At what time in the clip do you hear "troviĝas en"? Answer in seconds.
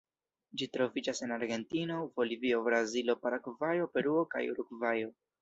0.77-1.33